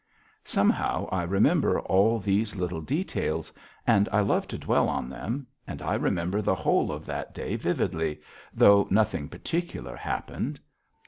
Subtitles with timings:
[0.45, 3.53] Somehow I remember all these, little details
[3.85, 8.19] and love to dwell on them, and I remember the whole of that day vividly,
[8.51, 10.59] though nothing particular happened.